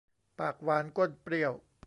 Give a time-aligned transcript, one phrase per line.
[0.39, 1.53] ปากหวานก้นเปรี้ยว